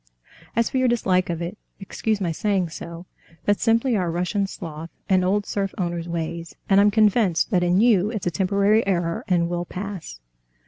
"As 0.55 0.67
for 0.71 0.79
your 0.79 0.87
dislike 0.87 1.29
of 1.29 1.43
it, 1.43 1.59
excuse 1.79 2.19
my 2.19 2.31
saying 2.31 2.69
so, 2.69 3.05
that's 3.45 3.61
simply 3.61 3.95
our 3.95 4.09
Russian 4.09 4.47
sloth 4.47 4.89
and 5.07 5.23
old 5.23 5.45
serf 5.45 5.75
owner's 5.77 6.09
ways, 6.09 6.55
and 6.67 6.81
I'm 6.81 6.89
convinced 6.89 7.51
that 7.51 7.61
in 7.61 7.79
you 7.79 8.09
it's 8.09 8.25
a 8.25 8.31
temporary 8.31 8.81
error 8.87 9.23
and 9.27 9.47
will 9.47 9.65
pass." 9.65 10.19